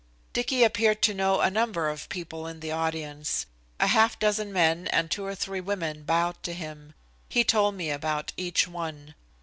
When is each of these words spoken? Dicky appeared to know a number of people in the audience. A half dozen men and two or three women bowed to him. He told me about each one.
Dicky 0.33 0.63
appeared 0.63 1.03
to 1.03 1.13
know 1.13 1.41
a 1.41 1.51
number 1.51 1.87
of 1.87 2.09
people 2.09 2.47
in 2.47 2.59
the 2.59 2.71
audience. 2.71 3.45
A 3.79 3.85
half 3.85 4.17
dozen 4.17 4.51
men 4.51 4.87
and 4.87 5.11
two 5.11 5.23
or 5.23 5.35
three 5.35 5.61
women 5.61 6.01
bowed 6.01 6.41
to 6.41 6.53
him. 6.55 6.95
He 7.29 7.43
told 7.43 7.75
me 7.75 7.91
about 7.91 8.33
each 8.35 8.67
one. 8.67 9.13